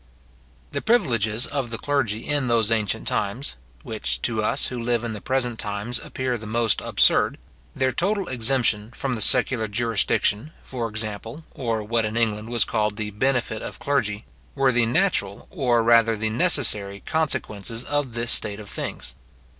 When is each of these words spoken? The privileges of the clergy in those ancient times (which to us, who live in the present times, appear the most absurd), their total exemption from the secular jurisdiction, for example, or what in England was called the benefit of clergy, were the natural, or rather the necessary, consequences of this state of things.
The 0.71 0.81
privileges 0.81 1.45
of 1.45 1.69
the 1.69 1.77
clergy 1.77 2.27
in 2.27 2.47
those 2.47 2.71
ancient 2.71 3.07
times 3.07 3.55
(which 3.83 4.19
to 4.23 4.41
us, 4.41 4.69
who 4.69 4.81
live 4.81 5.03
in 5.03 5.13
the 5.13 5.21
present 5.21 5.59
times, 5.59 5.99
appear 5.99 6.39
the 6.39 6.47
most 6.47 6.81
absurd), 6.81 7.37
their 7.75 7.91
total 7.91 8.27
exemption 8.27 8.91
from 8.95 9.13
the 9.13 9.21
secular 9.21 9.67
jurisdiction, 9.67 10.53
for 10.63 10.89
example, 10.89 11.43
or 11.53 11.83
what 11.83 12.03
in 12.03 12.17
England 12.17 12.49
was 12.49 12.65
called 12.65 12.95
the 12.95 13.11
benefit 13.11 13.61
of 13.61 13.77
clergy, 13.77 14.23
were 14.55 14.71
the 14.71 14.87
natural, 14.87 15.47
or 15.51 15.83
rather 15.83 16.17
the 16.17 16.31
necessary, 16.31 17.01
consequences 17.05 17.83
of 17.83 18.13
this 18.13 18.31
state 18.31 18.59
of 18.59 18.71
things. 18.71 19.13